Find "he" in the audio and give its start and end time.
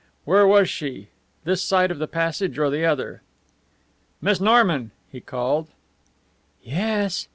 5.11-5.21